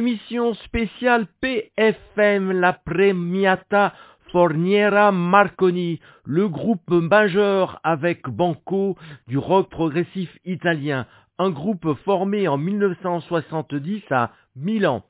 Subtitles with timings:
[0.00, 3.92] Émission spéciale PFM, la Premiata
[4.32, 8.96] Forniera Marconi, le groupe majeur avec Banco
[9.28, 11.06] du rock progressif italien,
[11.38, 15.04] un groupe formé en 1970 à Milan.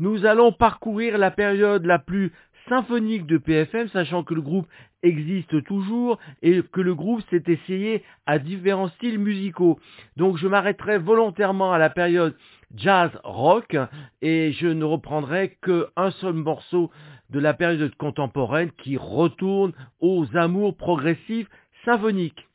[0.00, 2.32] Nous allons parcourir la période la plus
[2.68, 4.66] symphonique de PFM, sachant que le groupe
[5.04, 9.78] existe toujours et que le groupe s'est essayé à différents styles musicaux.
[10.16, 12.34] Donc je m'arrêterai volontairement à la période
[12.76, 13.76] jazz rock
[14.20, 16.90] et je ne reprendrai qu'un seul morceau
[17.30, 21.48] de la période contemporaine qui retourne aux amours progressifs
[21.84, 22.46] symphoniques.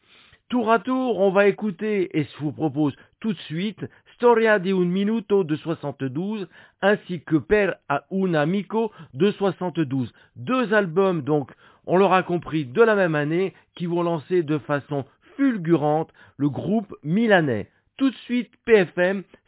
[0.49, 3.85] Tour à tour, on va écouter, et je vous propose tout de suite,
[4.15, 6.47] Storia di un minuto de 72,
[6.81, 10.13] ainsi que Per a un amico de 72.
[10.37, 11.51] Deux albums, donc,
[11.85, 15.03] on l'aura compris, de la même année, qui vont lancer de façon
[15.35, 17.69] fulgurante le groupe milanais.
[17.97, 19.23] Tout de suite, PFM,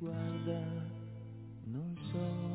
[0.00, 0.60] guarda,
[1.66, 2.53] non so.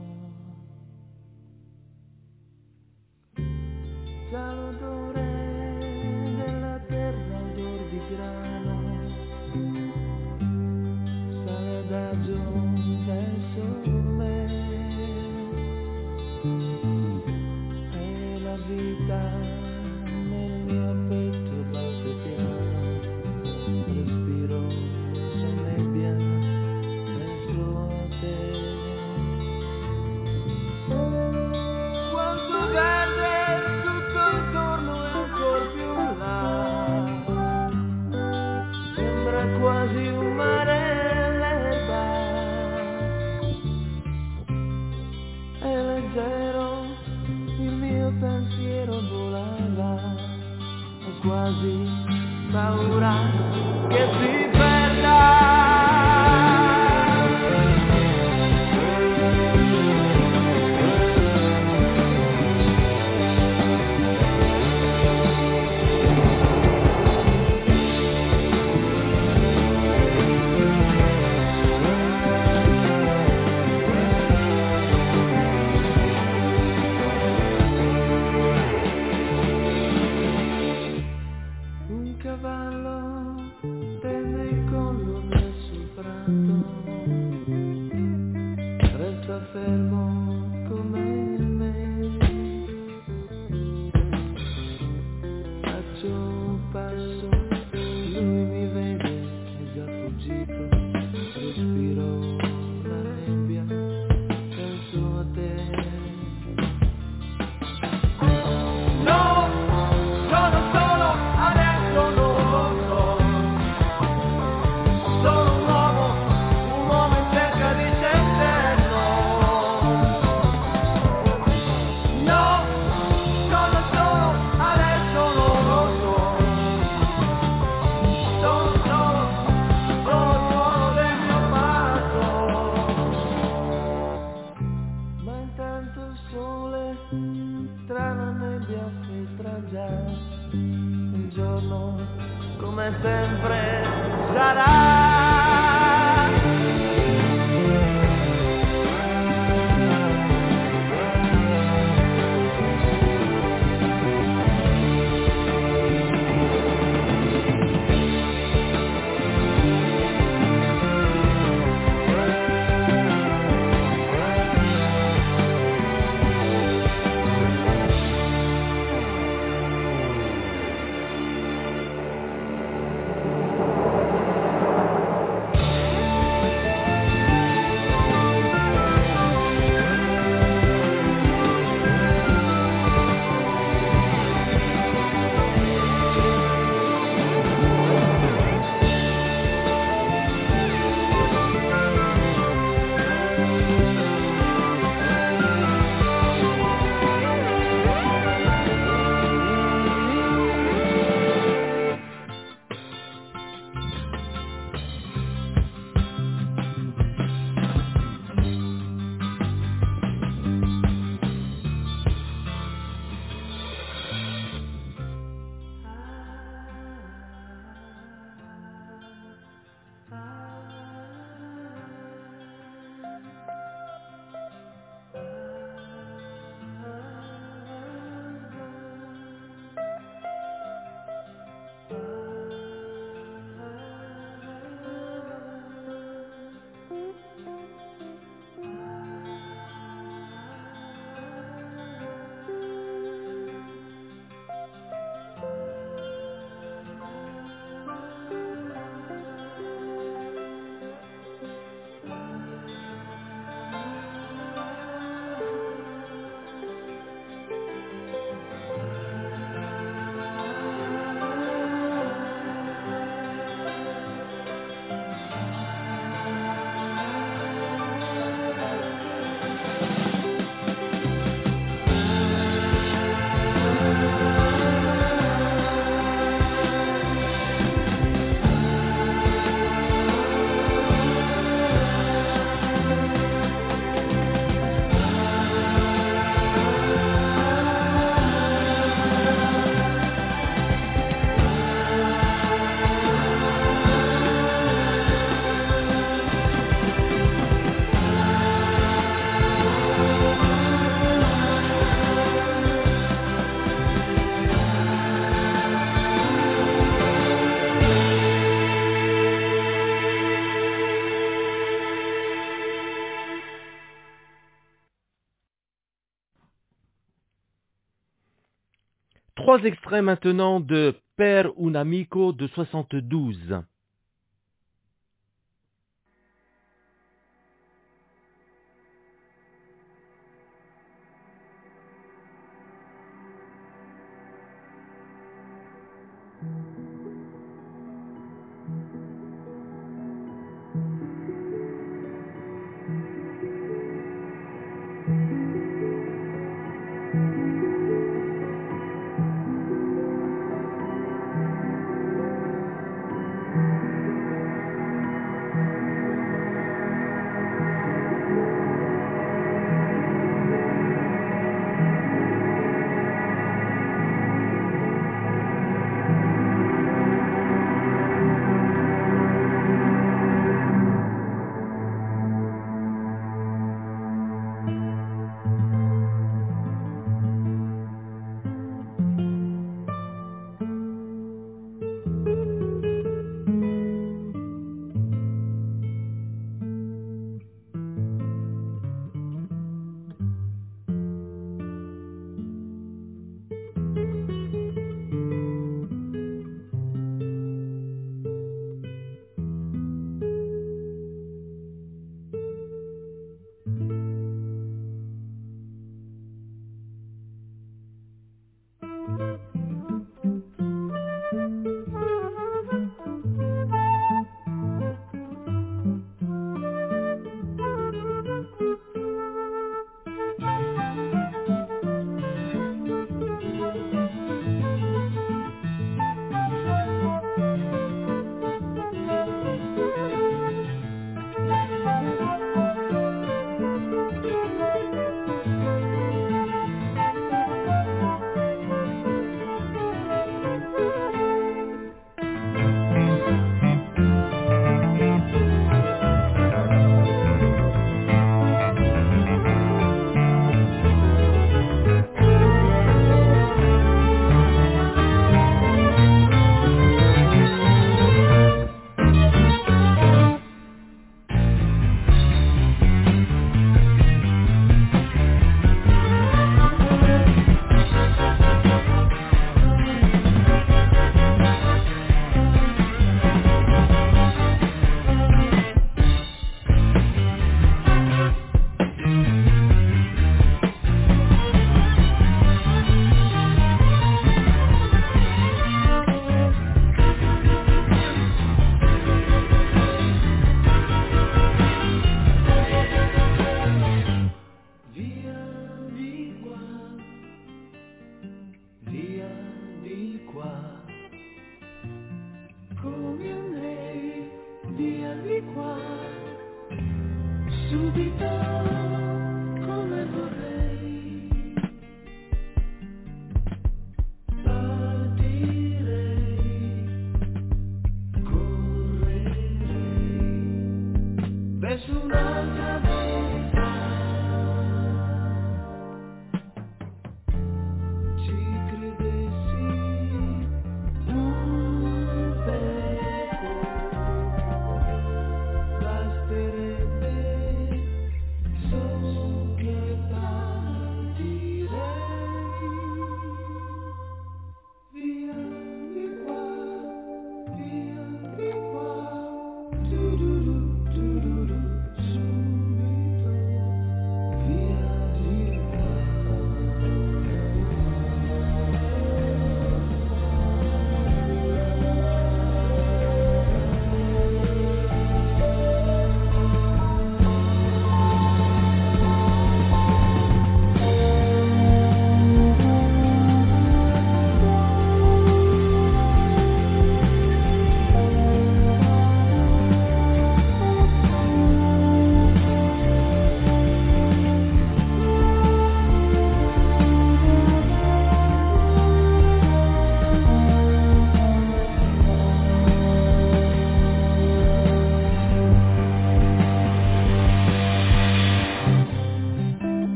[319.90, 323.64] Trois extraits maintenant de Per un amico de 72.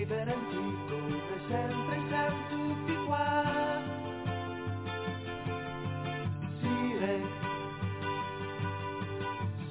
[0.00, 0.96] libera in cibo,
[1.46, 3.44] sempre siamo tutti qua.
[6.58, 7.20] Sire,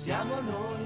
[0.04, 0.79] siamo noi.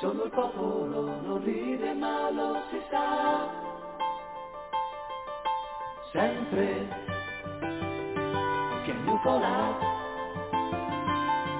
[0.00, 3.50] Solo il popolo non ride ma lo si sa.
[6.10, 6.88] Sempre
[8.84, 9.76] che Nicola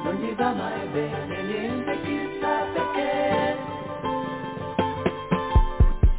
[0.05, 3.59] non gli va mai bene niente chissà perché.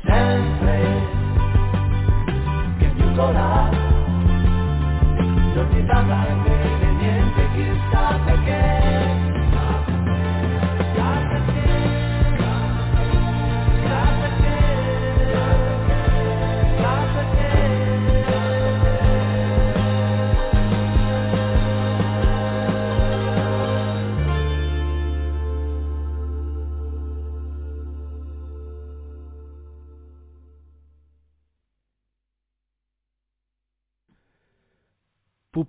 [0.03, 1.07] Sempre
[2.77, 3.69] che Nicola
[5.55, 6.70] non gli va mai bene.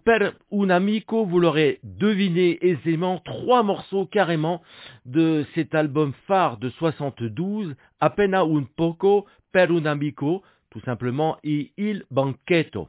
[0.05, 4.61] Per un amico, vous l'aurez deviné aisément, trois morceaux carrément
[5.07, 11.71] de cet album phare de 72, Appena un poco, Per un amico, tout simplement, et
[11.77, 12.89] Il Banchetto.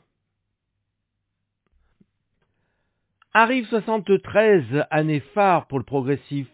[3.35, 6.47] Arrive 73, année phare pour le progressif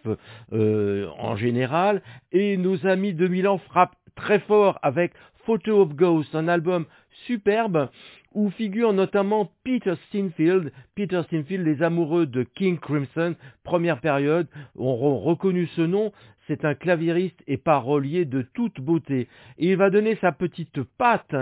[0.51, 5.13] euh, en général, et nos amis de Milan frappent très fort avec
[5.45, 6.85] Photo of Ghost, un album
[7.25, 7.89] superbe
[8.33, 10.71] où figure notamment Peter Steinfield.
[10.95, 16.11] Peter Steinfield, les amoureux de King Crimson, première période, auront reconnu ce nom.
[16.49, 19.27] C'est un claviériste et parolier de toute beauté.
[19.59, 21.35] Et il va donner sa petite patte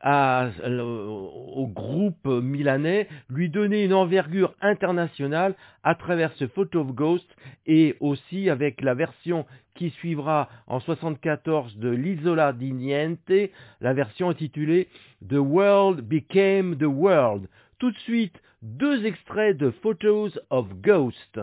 [0.00, 7.28] à- au groupe milanais, lui donner une envergure internationale à travers ce Photo of Ghost
[7.66, 13.50] et aussi avec la version qui suivra en 74 de l'Isola di Niente,
[13.82, 14.88] la version intitulée
[15.28, 17.48] The World Became the World.
[17.78, 21.38] Tout de suite, deux extraits de Photos of Ghost.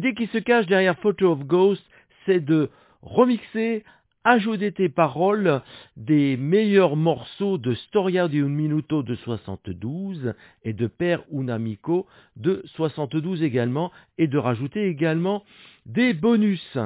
[0.00, 1.84] L'idée qui se cache derrière Photo of Ghost,
[2.24, 2.70] c'est de
[3.02, 3.84] remixer,
[4.24, 5.60] ajouter des paroles
[5.94, 10.32] des meilleurs morceaux de Storia di un Minuto de 72
[10.64, 15.44] et de Per un Amico de 72 également, et de rajouter également
[15.84, 16.78] des bonus.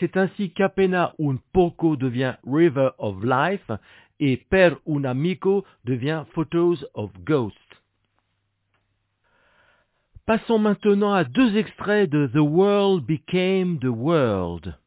[0.00, 3.70] C'est ainsi qu'Appena un poco devient River of Life
[4.20, 7.56] et Per un Amico devient Photos of Ghost.
[10.24, 14.78] Passons maintenant à deux extraits de The World Became the World.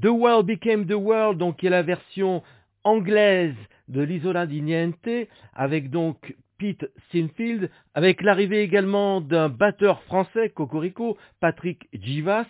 [0.00, 2.42] The World Became the World, donc est la version
[2.84, 3.54] anglaise
[3.88, 11.18] de l'Isola di Niente, avec donc Pete Sinfield, avec l'arrivée également d'un batteur français, Cocorico,
[11.40, 12.46] Patrick Givas.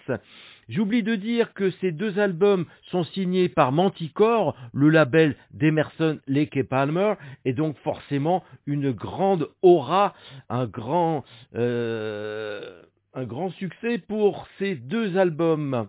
[0.69, 6.57] J'oublie de dire que ces deux albums sont signés par Manticore, le label d'Emerson, Lake
[6.57, 7.15] et Palmer,
[7.45, 10.15] et donc forcément une grande aura,
[10.49, 12.83] un grand, euh,
[13.15, 15.89] un grand succès pour ces deux albums.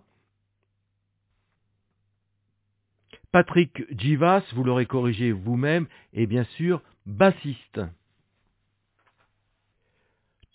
[3.32, 7.80] Patrick Givas, vous l'aurez corrigé vous-même, est bien sûr bassiste.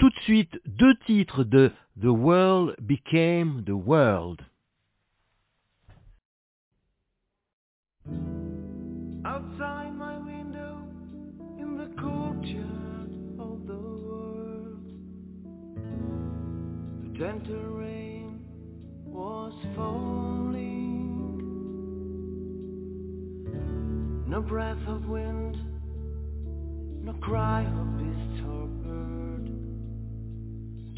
[0.04, 4.42] Tout de suite, deux titres de The World Became the World.
[9.24, 10.80] Outside my window,
[11.58, 14.84] in the courtyard of the world,
[17.04, 18.42] the gentle rain
[19.06, 21.16] was falling.
[24.28, 25.58] No breath of wind,
[27.06, 28.03] no cry of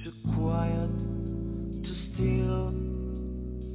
[0.05, 0.89] too quiet,
[1.83, 2.67] too still.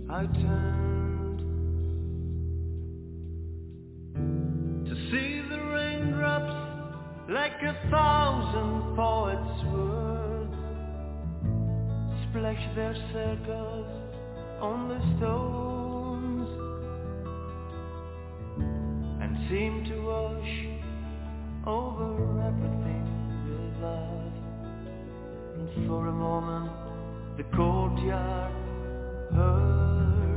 [0.08, 1.40] I turned
[4.86, 6.54] to see the raindrops
[7.30, 10.54] like a thousand poets' words
[12.28, 13.88] splash their circles
[14.60, 16.48] on the stones
[19.20, 20.54] and seem to wash
[21.66, 23.04] over everything
[23.48, 24.19] with love.
[25.86, 26.72] For a moment,
[27.36, 28.52] the courtyard
[29.32, 30.29] heard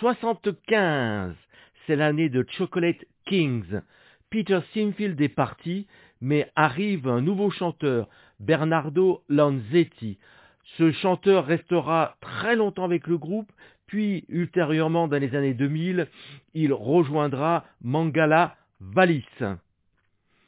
[0.00, 1.34] 75,
[1.86, 3.80] c'est l'année de Chocolate Kings.
[4.28, 5.86] Peter Sinfield est parti,
[6.20, 8.06] mais arrive un nouveau chanteur,
[8.38, 10.18] Bernardo Lanzetti.
[10.76, 13.50] Ce chanteur restera très longtemps avec le groupe,
[13.86, 16.08] puis ultérieurement dans les années 2000,
[16.52, 19.24] il rejoindra Mangala Valis.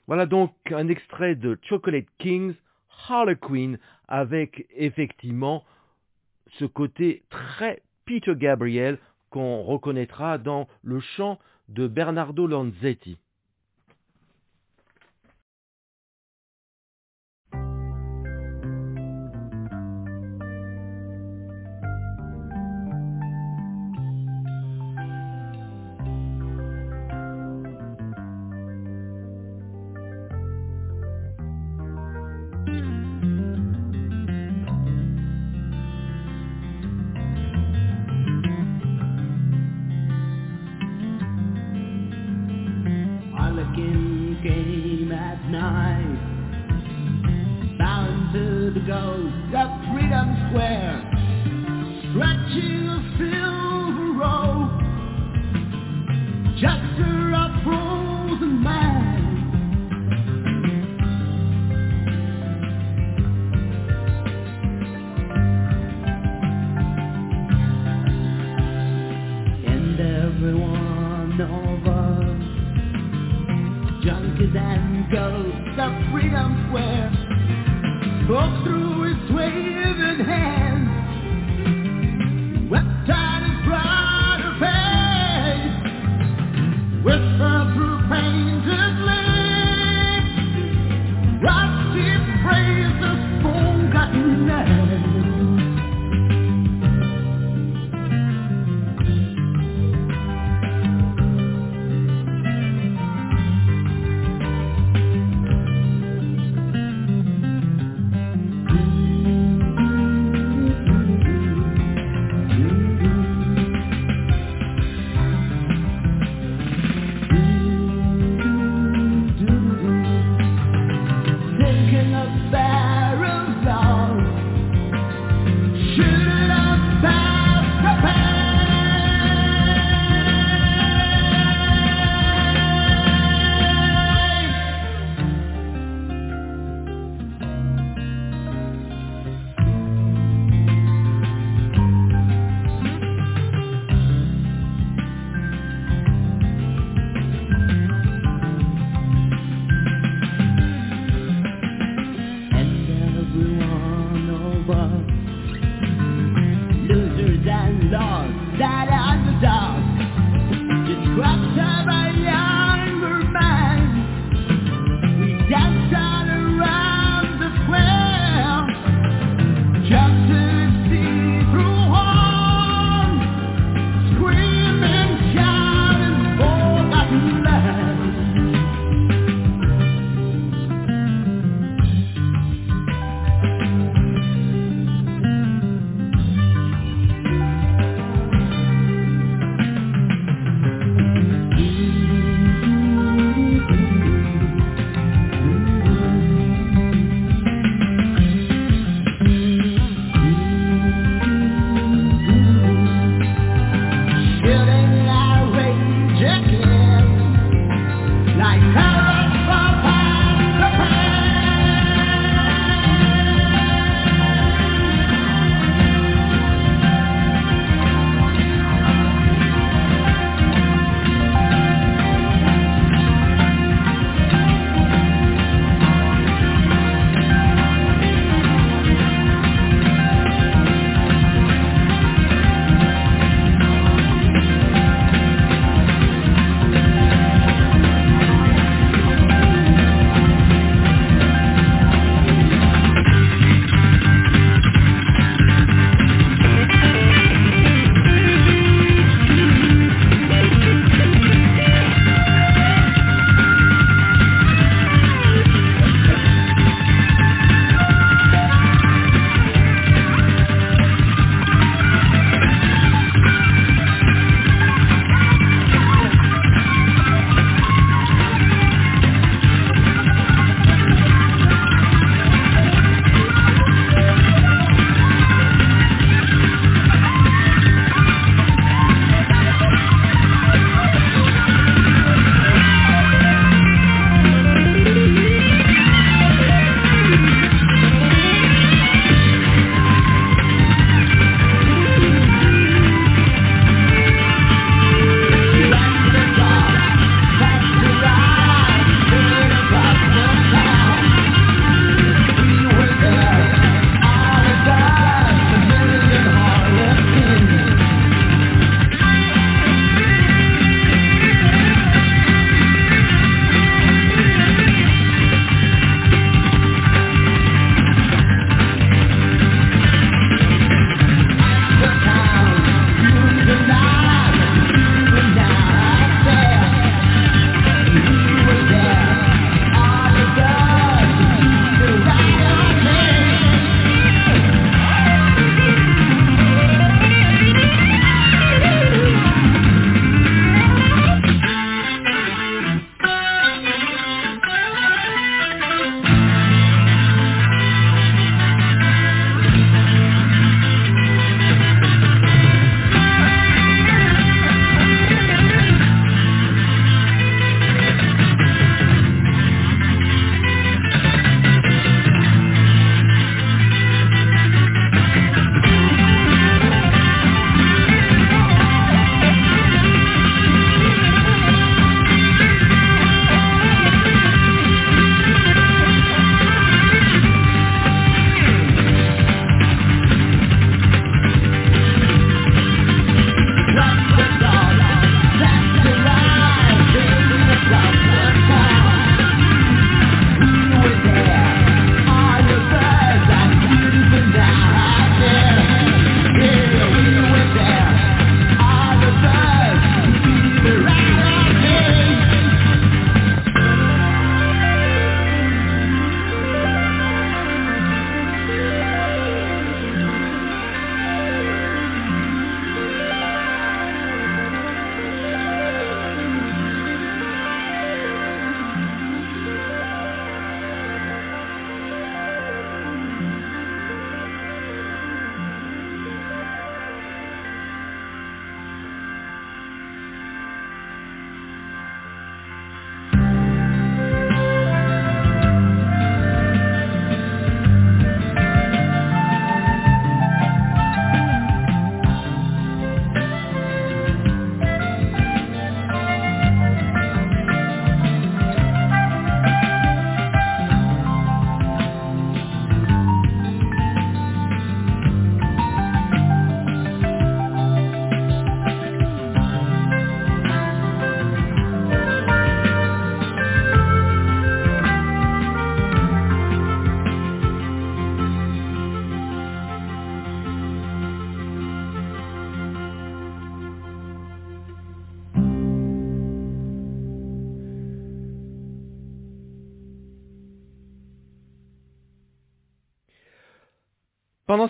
[0.07, 2.55] Voilà donc un extrait de Chocolate Kings,
[3.09, 3.77] Harlequin,
[4.09, 5.65] avec effectivement
[6.59, 8.99] ce côté très Peter Gabriel
[9.31, 13.19] qu'on reconnaîtra dans le chant de Bernardo Lanzetti.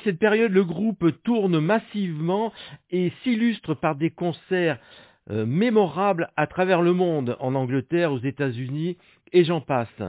[0.05, 2.53] Cette période, le groupe tourne massivement
[2.91, 4.79] et s'illustre par des concerts
[5.31, 8.97] euh, mémorables à travers le monde, en Angleterre, aux États-Unis,
[9.33, 10.03] et j'en passe.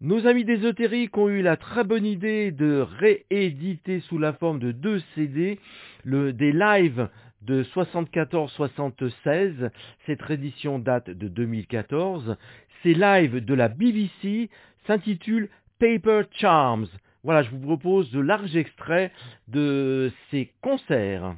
[0.00, 4.70] Nos amis d'Ésotérique ont eu la très bonne idée de rééditer sous la forme de
[4.70, 5.58] deux CD
[6.04, 7.08] le, des lives
[7.42, 9.70] de 74-76.
[10.06, 12.36] Cette réédition date de 2014.
[12.82, 14.50] Ces lives de la BBC
[14.86, 16.88] s'intitulent Paper Charms.
[17.24, 19.12] Voilà, je vous propose de larges extraits
[19.48, 21.34] de ces concerts.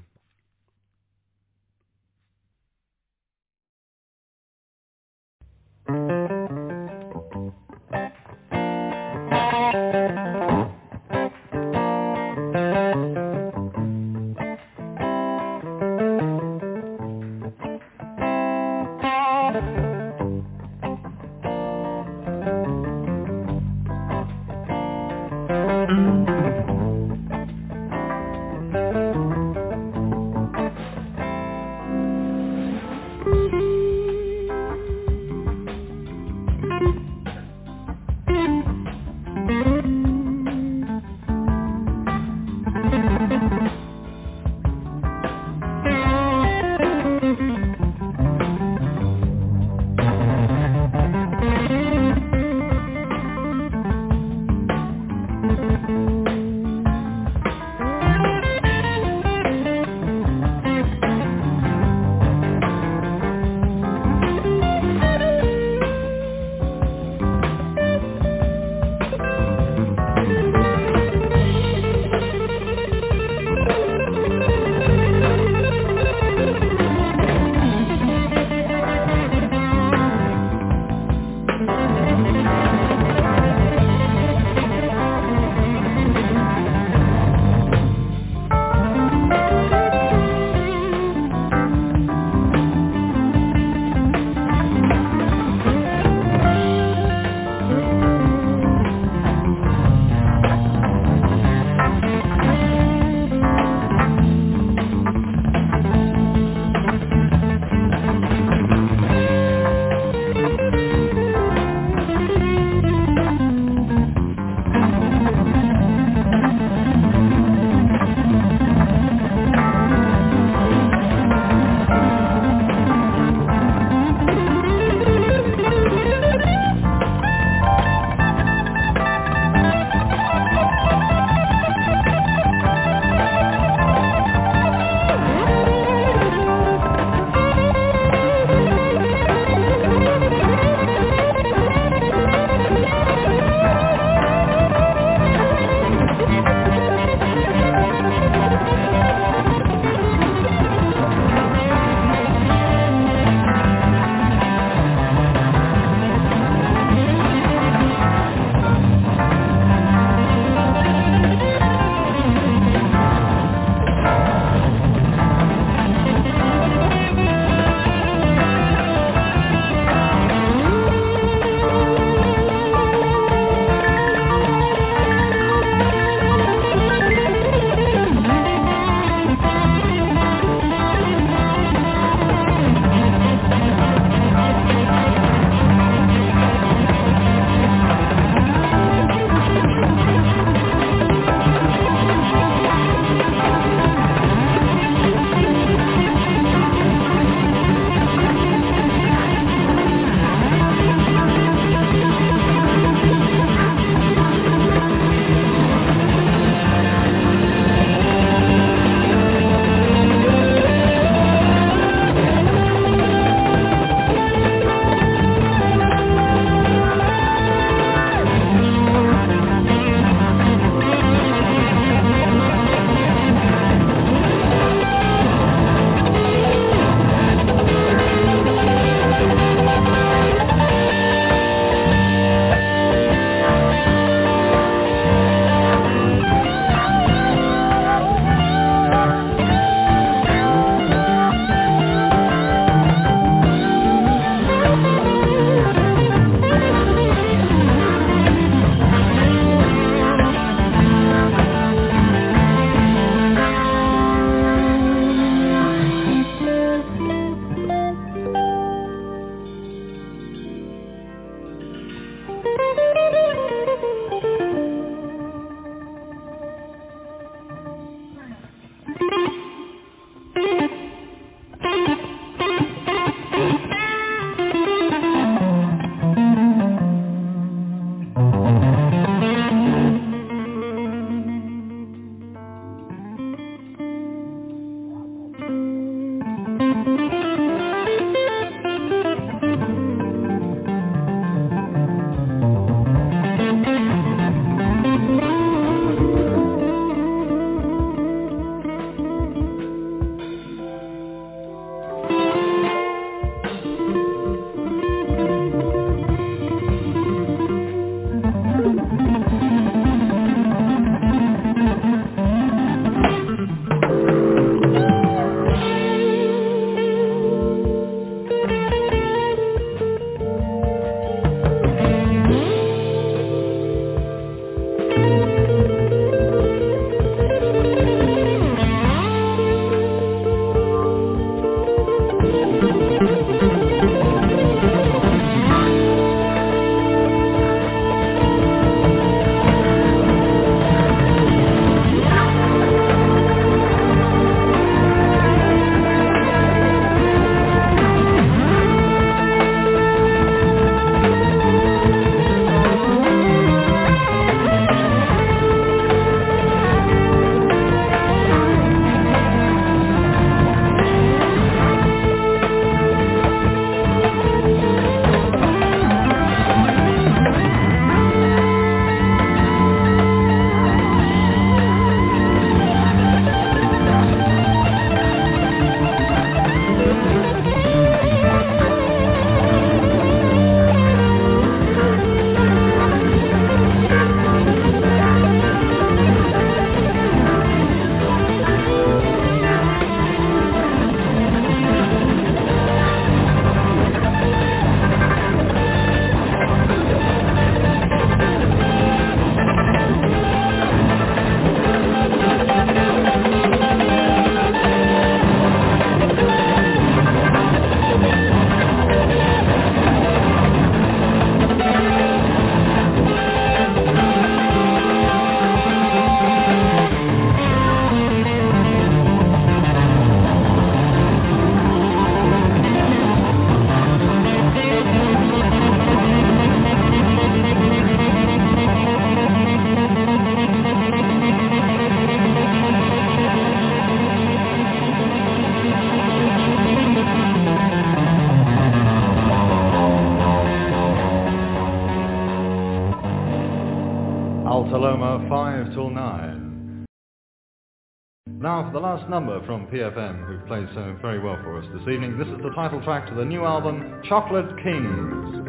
[449.11, 452.16] Number from PFM, who played so very well for us this evening.
[452.16, 455.39] This is the title track to the new album, Chocolate Kings.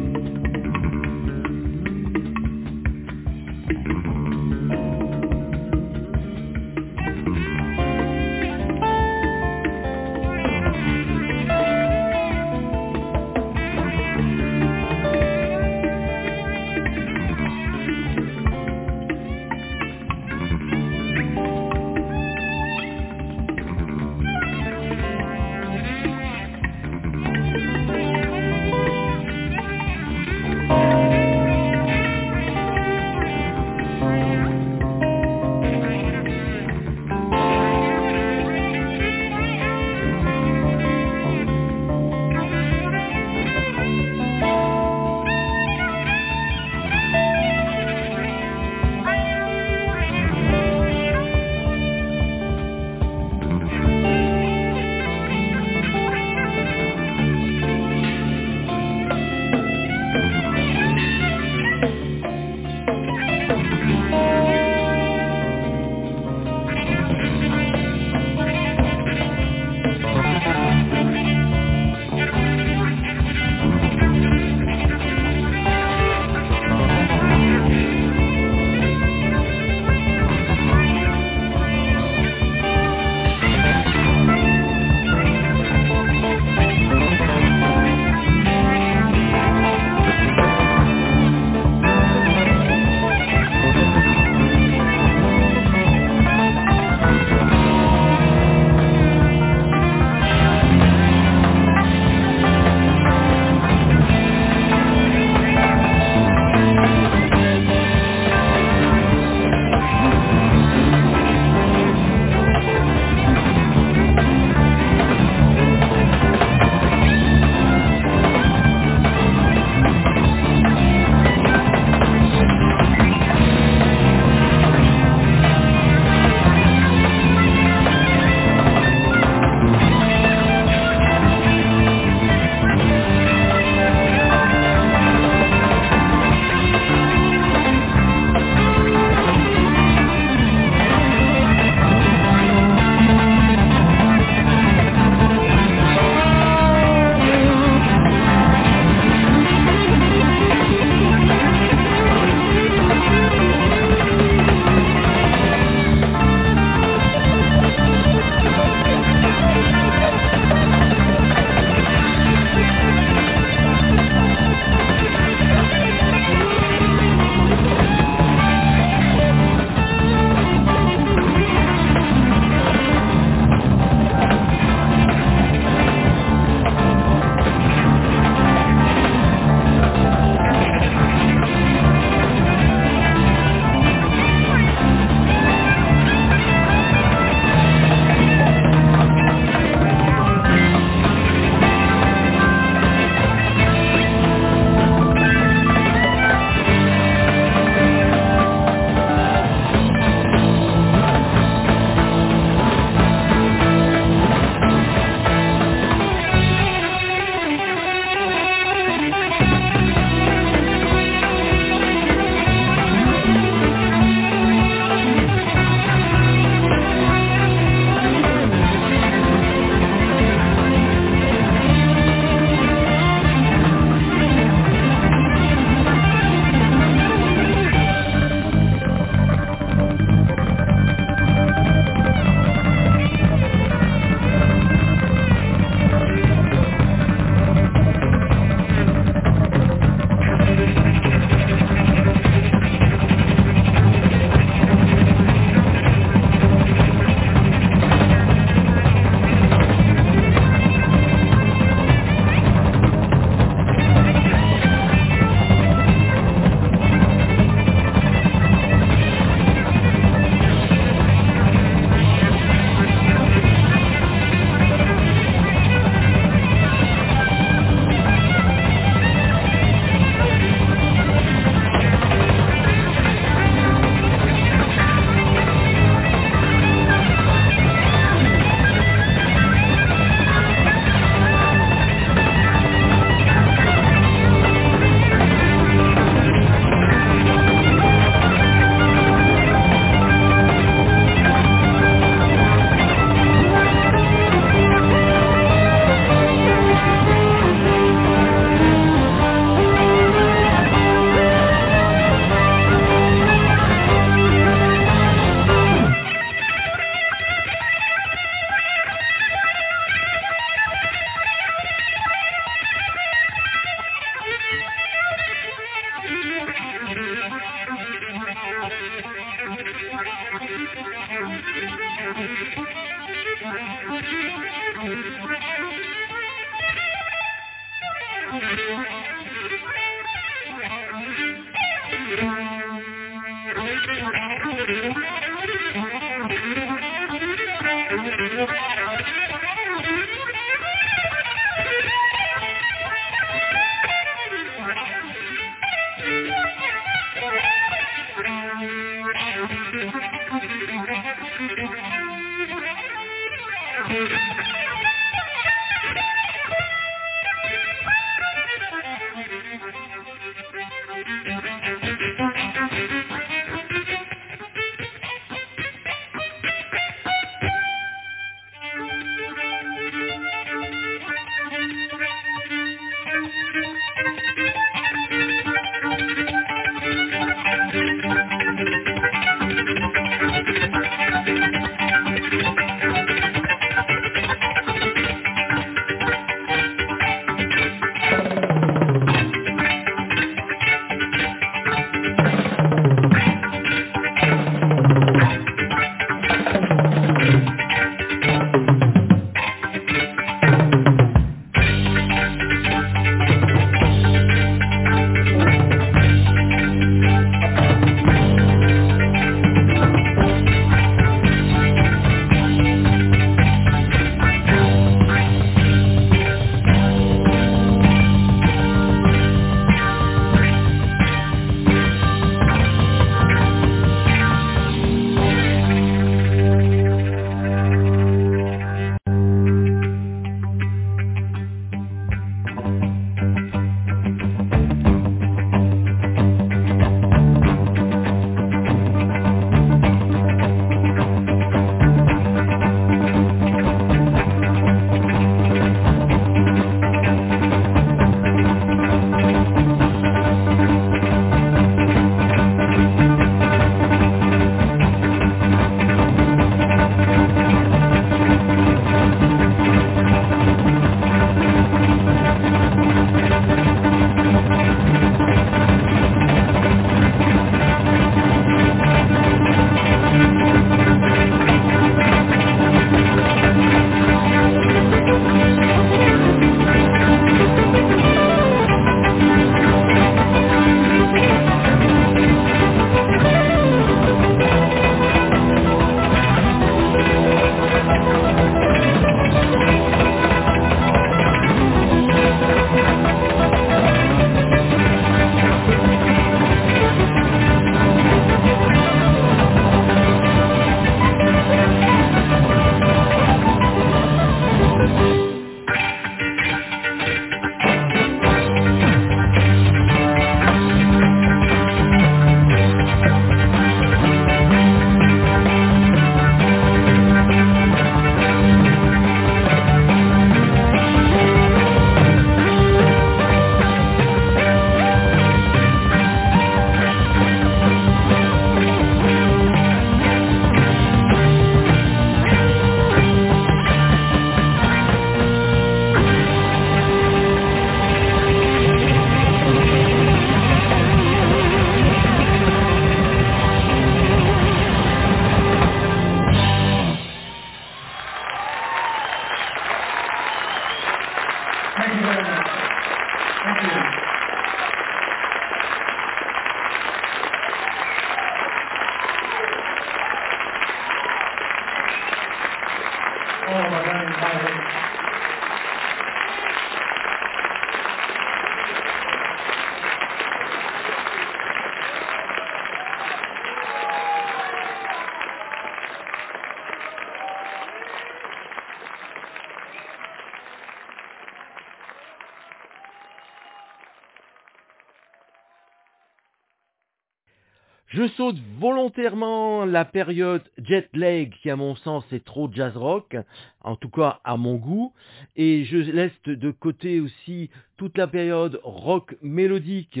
[588.18, 593.16] Saute volontairement la période jet lag qui à mon sens est trop jazz rock,
[593.60, 594.92] en tout cas à mon goût,
[595.36, 600.00] et je laisse de côté aussi toute la période rock mélodique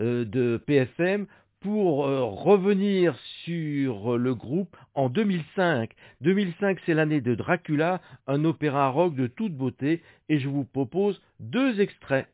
[0.00, 1.26] euh, de PFM
[1.60, 3.14] pour euh, revenir
[3.44, 5.90] sur le groupe en 2005.
[6.22, 10.00] 2005 c'est l'année de Dracula, un opéra rock de toute beauté,
[10.30, 12.28] et je vous propose deux extraits.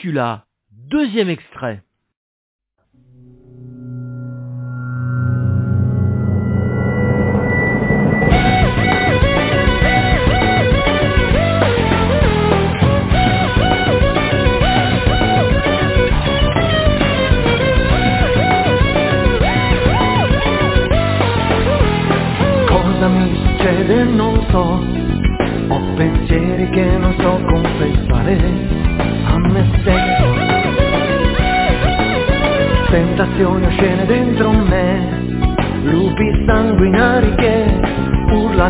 [0.00, 1.49] Dracula, deuxième extrait.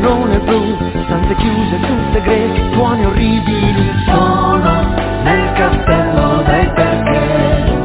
[0.01, 3.91] Urlano nel blu, stanze chiuse su segreti, suoni orribili.
[4.07, 7.79] Sono nel castello dei perché.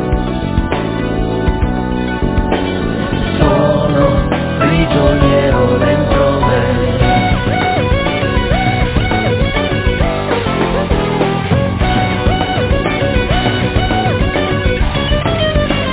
[3.37, 4.27] Sono
[4.59, 6.93] prigioniero dentro me.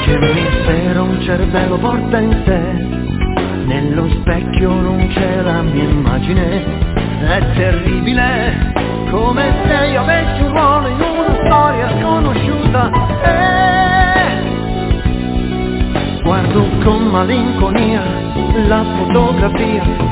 [0.04, 2.31] Che mistero un cervello porta in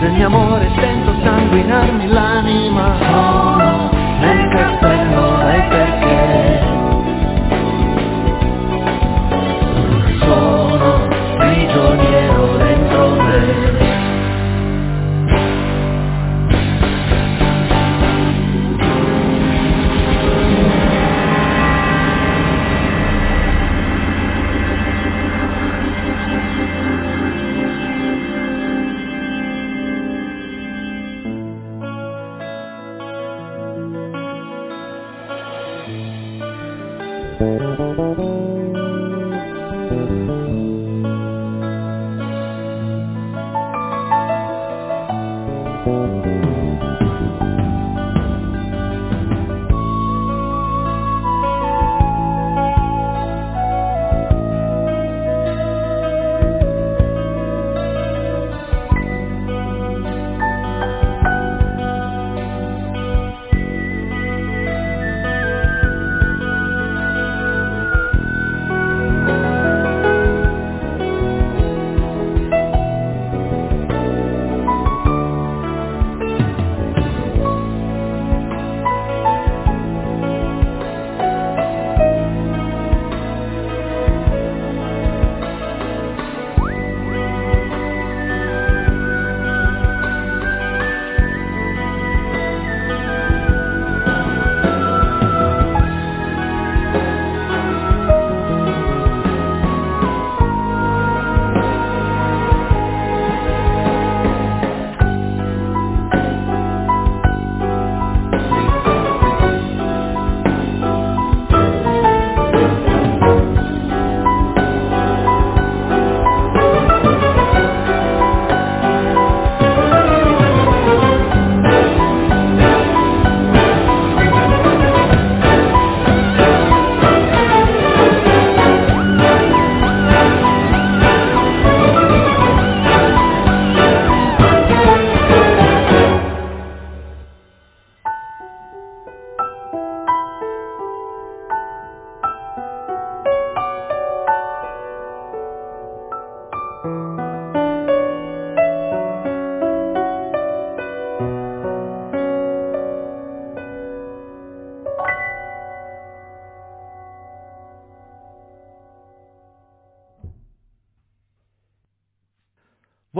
[0.00, 1.99] del mio amore sento sanguinarmi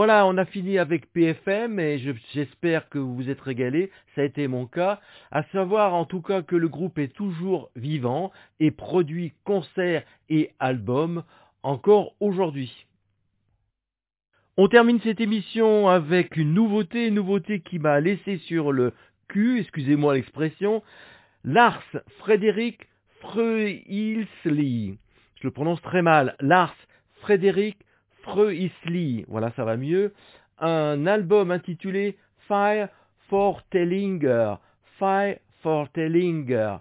[0.01, 3.91] Voilà, on a fini avec PFM et je- j'espère que vous vous êtes régalés.
[4.15, 4.99] Ça a été mon cas.
[5.29, 10.49] À savoir en tout cas que le groupe est toujours vivant et produit concerts et
[10.59, 11.23] albums
[11.61, 12.87] encore aujourd'hui.
[14.57, 18.93] On termine cette émission avec une nouveauté, une nouveauté qui m'a laissé sur le
[19.27, 20.81] cul, excusez-moi l'expression,
[21.43, 21.83] Lars
[22.17, 22.87] Frédéric
[23.19, 24.97] Freuilsli.
[25.35, 26.35] Je le prononce très mal.
[26.39, 26.75] Lars
[27.19, 27.77] Frédéric
[28.23, 30.13] Freuisli, voilà ça va mieux,
[30.59, 32.17] un album intitulé
[32.47, 32.89] Fire
[33.29, 34.55] for Tellinger.
[34.99, 36.77] Fire for Tellinger.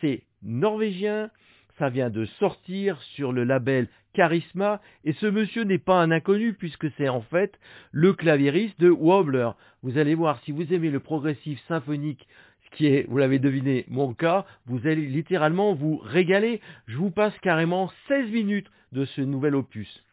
[0.00, 1.30] C'est norvégien,
[1.78, 6.52] ça vient de sortir sur le label Charisma, et ce monsieur n'est pas un inconnu
[6.52, 7.58] puisque c'est en fait
[7.92, 9.50] le claviériste de Wobbler.
[9.82, 12.26] Vous allez voir, si vous aimez le progressif symphonique,
[12.72, 16.60] qui est, vous l'avez deviné, mon cas, vous allez littéralement vous régaler.
[16.86, 20.04] Je vous passe carrément 16 minutes de ce nouvel opus.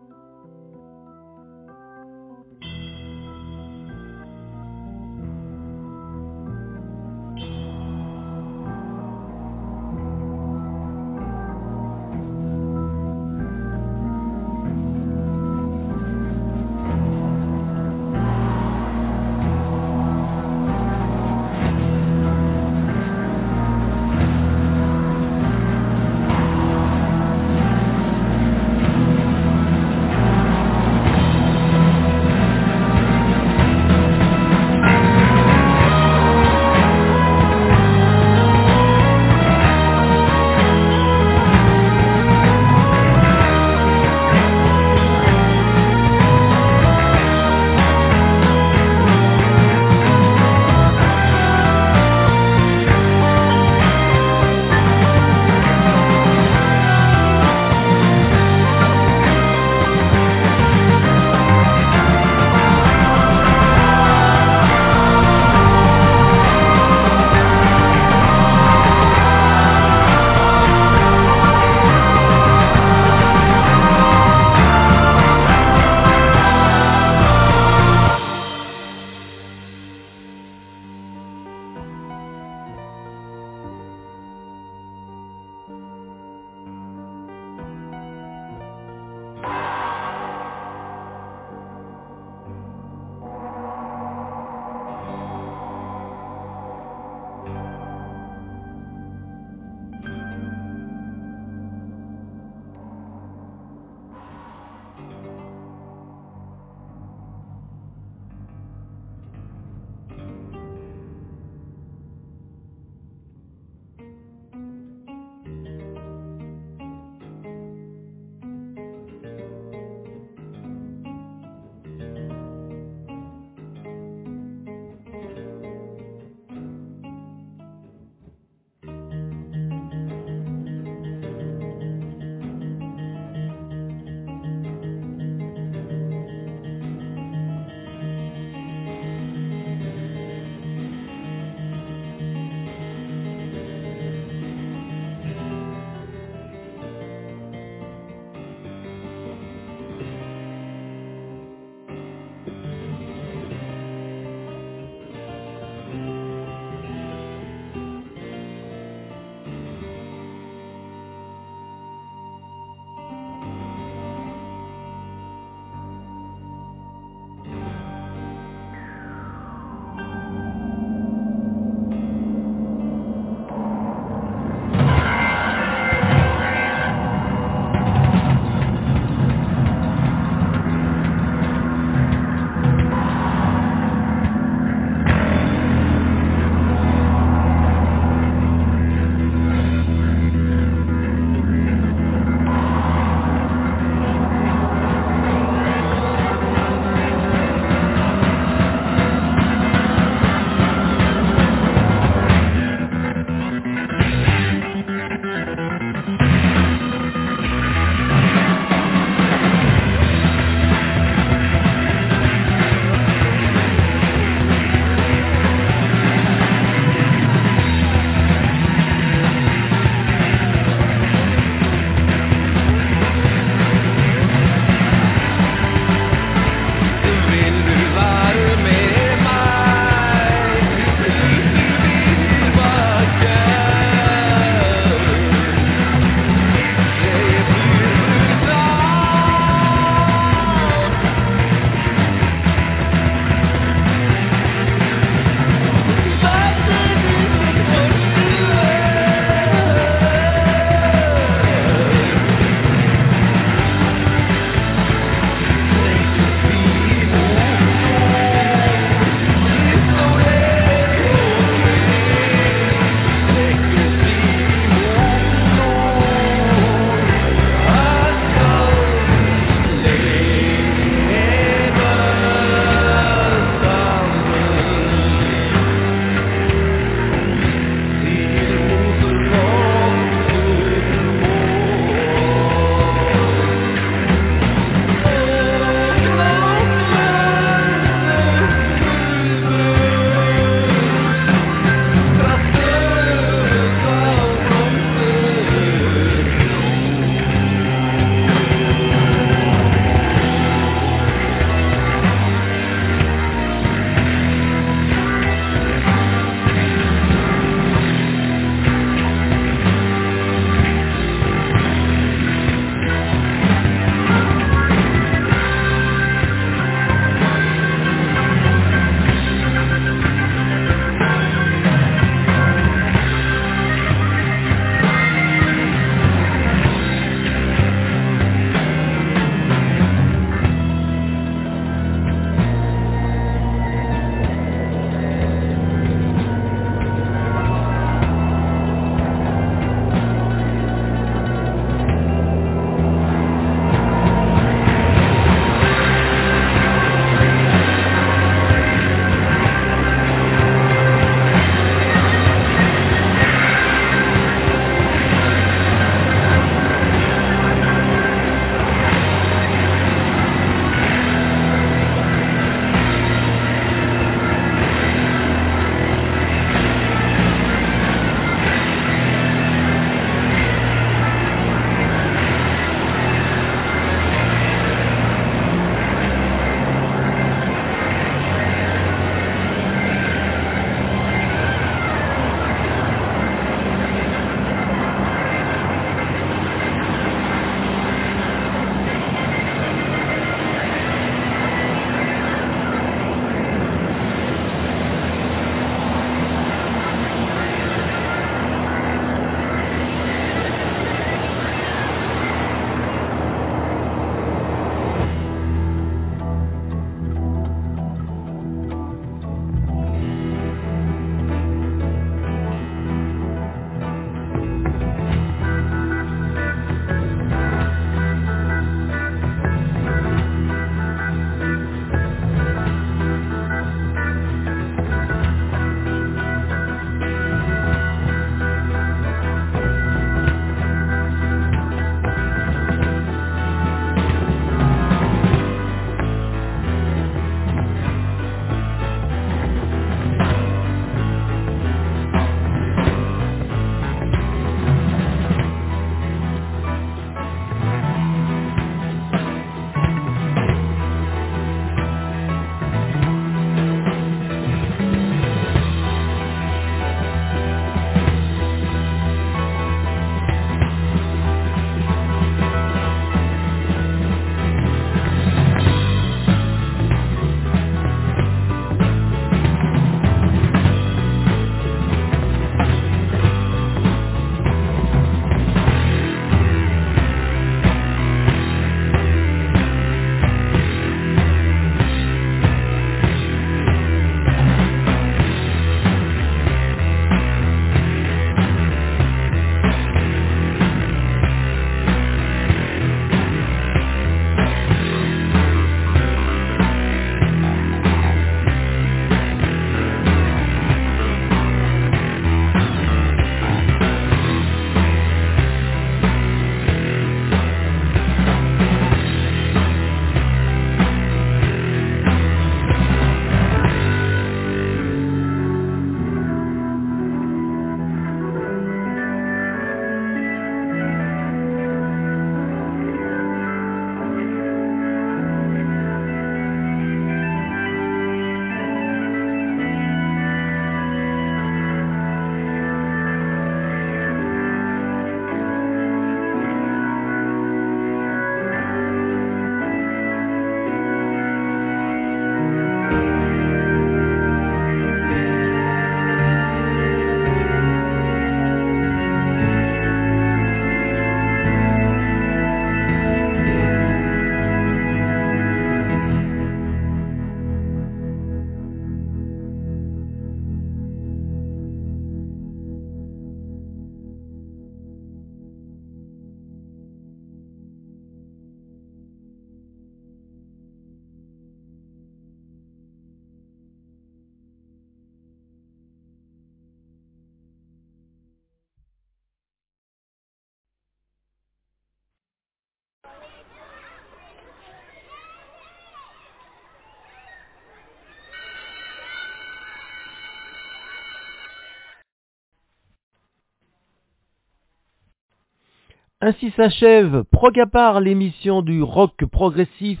[596.26, 600.00] Ainsi s'achève Progapar, l'émission du rock progressif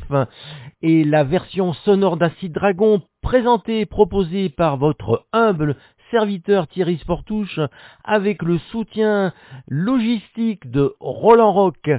[0.80, 5.76] et la version sonore d'Acid Dragon présentée et proposée par votre humble
[6.10, 7.60] serviteur Thierry Sportouche
[8.04, 9.34] avec le soutien
[9.68, 11.90] logistique de Roland Rock.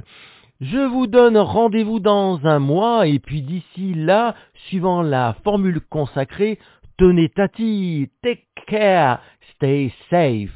[0.60, 4.34] Je vous donne rendez-vous dans un mois et puis d'ici là,
[4.66, 6.58] suivant la formule consacrée,
[6.98, 9.20] tenez tati, take care,
[9.54, 10.50] stay safe.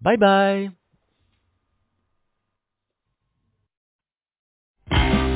[0.00, 0.70] Bye bye.
[4.90, 5.29] Thank you.